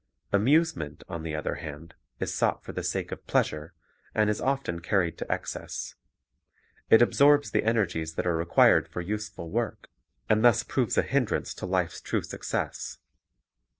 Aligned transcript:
Amusement, 0.33 1.03
on 1.07 1.21
the 1.21 1.35
other 1.35 1.53
hand, 1.61 1.93
is 2.19 2.33
sought 2.33 2.63
for 2.63 2.71
the 2.73 2.81
sake 2.81 3.11
of 3.11 3.27
pleasure, 3.27 3.75
and 4.15 4.31
is 4.31 4.41
often 4.41 4.79
carried 4.79 5.15
to 5.19 5.31
excess; 5.31 5.93
it 6.89 7.03
absorbs 7.03 7.51
the 7.51 7.63
energies 7.63 8.15
that 8.15 8.25
are 8.25 8.35
required 8.35 8.87
for 8.87 8.99
useful 9.01 9.51
work, 9.51 9.89
and 10.27 10.43
thus 10.43 10.63
proves 10.63 10.97
a 10.97 11.03
hindrance 11.03 11.53
to 11.53 11.67
life's 11.67 12.01
true 12.01 12.23
success. 12.23 12.97